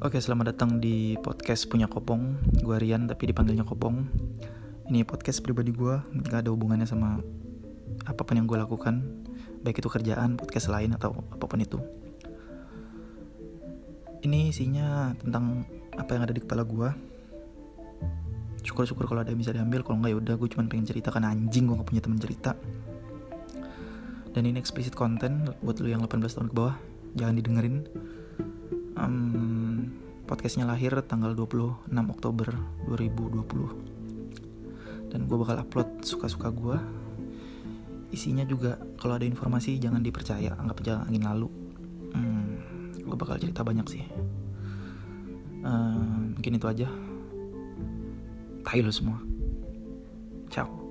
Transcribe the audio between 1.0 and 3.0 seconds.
podcast punya Kopong. Gue